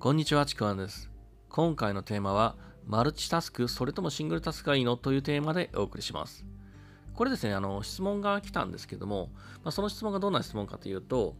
[0.00, 1.10] こんにちは、ちくわんです。
[1.48, 2.54] 今回のテーマは、
[2.86, 4.96] マルチタスク、それともシングルタスクがいいの？
[4.96, 6.44] というテーマでお送りします。
[7.14, 9.30] これですね、あの、質問が来たんですけども、
[9.64, 11.34] まあ、その質問がどんな質問かというと、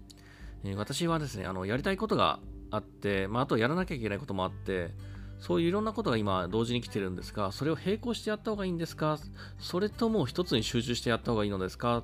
[0.64, 2.40] えー私はですね、あの、やりたいことが
[2.72, 4.90] あって、まあ、あとやらなきゃいけないこともあって、
[5.38, 9.20] そういういろんなことが今同時に来てるんですが、それを並行してやった方がいいんですか？
[9.61, 12.02] それとも一つに集中してやった方がいいのですか？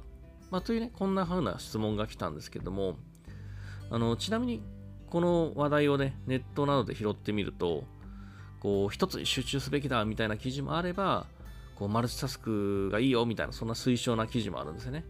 [0.52, 2.96] まあ、というね、こんな風な質問が来たんですけども、
[3.90, 4.62] あの、ちなみに、
[5.14, 7.84] この話題をね、ネットなどで拾ってみると、
[8.58, 11.26] こう、一つに集中すべきだみたいな記事もあれば、
[11.76, 15.04] こう、マルチタスクがいいよみたいな、そんな推奨な記事もあるんですよね。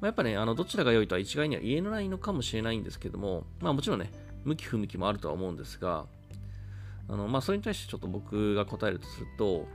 [0.00, 4.10] まあ、やっぱね、あの、どちらが良いとは一概には言えないのかもしれないんですけども、まあもちろんね、
[4.44, 6.06] 向き不向きもあるとは思うんですが、
[7.06, 9.66] あの、まあそれに対してちょっと僕が答えるとすると、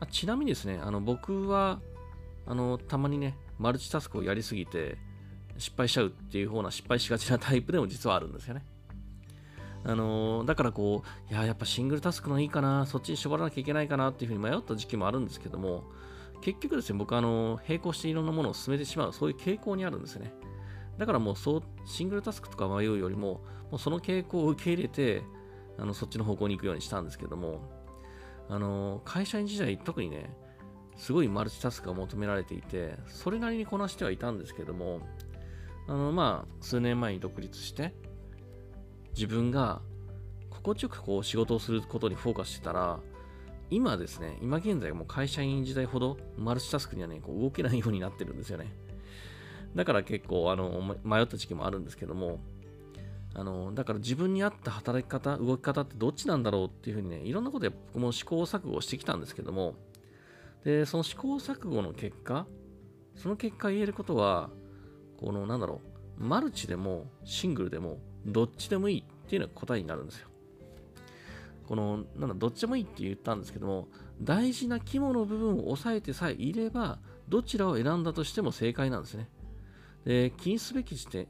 [0.00, 1.78] まあ、ちなみにですね、あの、僕は、
[2.44, 4.98] あの、たまにね、マルチタスクをやりすぎて、
[5.58, 8.64] 失敗しちゃうっていう方な失敗しがちなタイプでも実はあるんですよね。
[9.84, 15.84] あのーだからこう、いや、やっぱシングルタスクのいいかな、そっちに絞らなきゃいけないかなっていうふうに迷った時期もあるんですけども、
[16.42, 20.32] 結局ですね、僕はあの、並行していろんなものを進めてしまう、そういう傾向にあるんですよね。
[20.98, 25.22] だからもうそう、シングルタスクとか迷うよりも、もうその傾向を受け入れて、
[25.78, 27.80] あの、そっちの方向に行くようにしたんですけども、
[28.50, 30.36] あの会社員時代、特にね、
[30.96, 35.00] すごいマルチタスクが求められていて、それなりにこなしてはいたんですけども、
[35.88, 37.94] あの、まあ、数年前に独立して、
[39.14, 39.80] 自分が
[40.50, 43.00] 心地よくこう仕事をすることにフォーカスしてたら、
[43.70, 48.72] 今ですね、今現在もう会社員時代ほどマルチタスクにはね、こう動けないようになってるんですよね。
[49.74, 52.40] だから結構、あの、迷った時期もあるんですけども、
[53.34, 59.76] あの、だから自分に合った働き方、動き方ってどっちなんだろうっていうふうにね、いろんなことで僕も試行錯誤してきたんですけども、
[60.64, 62.46] で、その試行錯誤の結果、
[63.14, 64.50] その結果言えることは、
[65.20, 65.89] この、なんだろう、
[66.20, 70.28] マルチでもシングルでもどっちでもいいっていうのが答えになるんですよ。
[71.66, 73.88] この、なんだ、どっちでもいいって言ったんですけども、
[74.20, 79.28] 大事な肝の部分を押さえてさえいれば、どちらを選んだとしても正解なんですね。
[80.04, 81.28] で、気にすべき時点、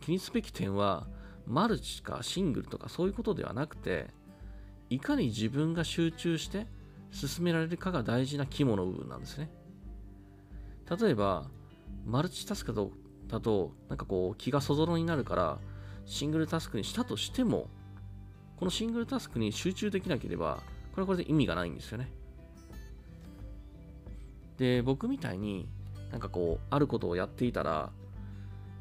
[0.00, 1.06] 気にすべき点は、
[1.46, 4.08] マルチかシングルとかそういうことではなくて、
[4.90, 6.66] いかに自分が集中して
[7.10, 9.50] 進められるかが大事な肝の部分なんですね。
[11.00, 11.50] 例えば、
[12.06, 12.92] マルチタスクと、
[13.32, 15.58] だとなんかこう気がそぞろになるから、
[16.04, 17.68] シングルタスクにしたとしても、
[18.58, 20.62] このシングルタスクに集中できなければ、
[20.92, 22.12] これはこれで意味がないんですよね。
[24.58, 25.66] で、僕みたいに
[26.12, 27.90] なんかこう、あることをやっていたら、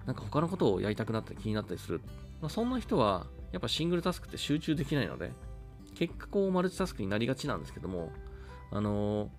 [0.06, 2.01] なんか他のことをやりたくなったり気になったりする。
[2.41, 5.31] まあ、そんな人は、やっぱシングルタスクって集中できないので、
[5.95, 8.11] 結果こうマルチタスクになりがちなんですけども、
[8.72, 9.29] あのー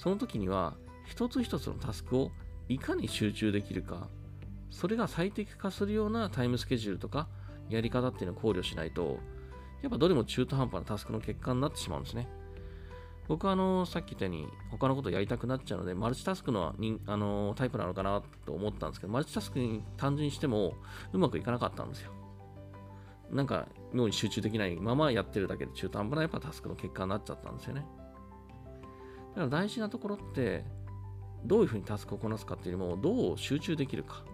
[0.00, 2.30] その時には、一つ一つのタスクを
[2.70, 4.08] いかに集中できるか、
[4.70, 7.28] それが最適化するようなタイムスケジュールとか、
[7.68, 9.18] やり方っていうのを考慮しないと、
[9.82, 12.28] やっぱどれも中途半端なタスクの結果になってしまうんですね。
[13.28, 20.74] 僕はあのさっき言ったように他のことやりたくなっちゃうので、マルチタスクのにあのタイプなのかなと思ったんですけど、マルチタスクに単純にしても
[21.12, 22.12] うまくいかなかったんですよ。
[23.30, 27.86] なんか脳に集中できないままやってるだけで中途半端なやっぱタスクの結果になっちゃったんですよね。
[29.30, 30.64] だから大事なところって、
[31.44, 34.24] どういうふうにタスクをこなすかっていうよりも、どう集中できるか。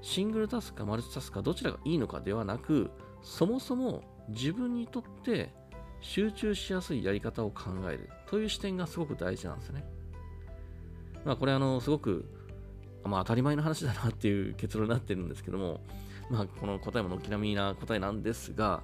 [0.00, 2.90] シングルタスクかマルチタスクかどちらがいいのかではなく、
[3.22, 5.52] そもそも自分にとって
[6.00, 9.84] 集中しやすいやり方を考えるという視点がすごく大事なんですね。
[11.24, 12.24] まあこれあの、すごく、
[13.04, 15.80] まあ当たり前の話だなっていう結論になってるんですけども、
[16.30, 18.82] まあこの答えも軒並みな答えなんですが、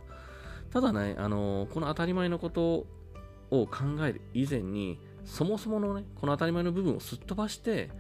[0.70, 2.86] ただね、あの、この当たり前のこと
[3.50, 3.68] を考
[4.06, 7.90] える以前に、そもそものね、この当たり前の部分をすっ飛ばして、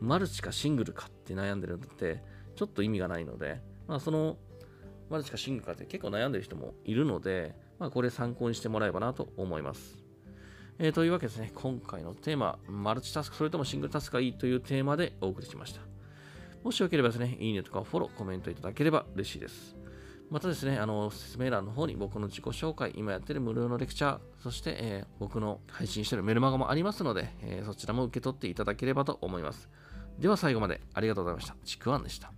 [0.00, 2.22] マルチかシングルかって悩んでるのって、
[2.54, 4.36] ちょっと意味がないので、まあその、
[5.10, 9.98] マルチかシングかって結構悩んでる人もいるので、まあこれ参考にしてもらえばなと思います。
[10.78, 15.80] えーというわけですね、今回のテーマ、マルチタスク、それともシングルタスクがいいというテーマでお送りしました。
[16.64, 19.76] もしよければですね、いいねとかフォロー、コメントいただければ嬉しいです。
[20.30, 29.68] またですね、あの、説明欄の方に僕の自己紹介、今やってる無料のレクチャー、そして、えー僕の配信してるメルマガもありますので、えーそちらも受け取っていただければと思います。
[30.18, 31.54] では最後までありがとうございました。
[31.64, 32.32] ちくわんでした。